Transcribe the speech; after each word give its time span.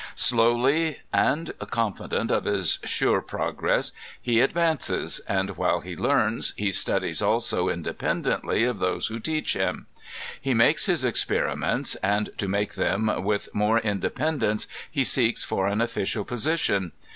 Slowly 0.15 0.99
and 1.13 1.53
confident 1.69 2.31
of 2.31 2.45
his 2.45 2.79
sure 2.83 3.21
progress, 3.21 3.91
he 4.19 4.41
advances, 4.41 5.19
and 5.27 5.55
while 5.57 5.81
he 5.81 5.95
learns 5.95 6.55
he 6.57 6.71
studies 6.71 7.21
also 7.21 7.69
independently 7.69 8.63
of 8.63 8.79
those 8.79 9.09
who 9.09 9.19
teach 9.19 9.53
him. 9.53 9.85
He 10.41 10.55
makes 10.55 10.87
his 10.87 11.03
experiments 11.03 11.93
and 11.97 12.31
to 12.39 12.47
make 12.47 12.73
them 12.73 13.11
with 13.23 13.49
more 13.53 13.77
inde 13.77 14.01
pendence 14.15 14.65
he 14.89 15.03
seeks 15.03 15.43
for 15.43 15.67
an 15.67 15.81
official 15.81 16.25
position. 16.25 16.93